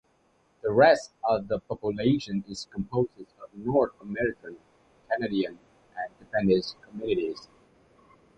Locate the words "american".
4.01-4.57